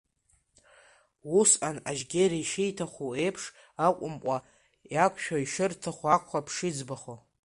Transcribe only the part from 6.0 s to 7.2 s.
акәхап ишыӡбахо.